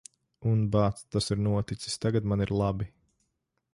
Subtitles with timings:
[0.51, 1.99] Un, bāc, tas ir noticis.
[2.07, 2.89] Tagad man ir labi.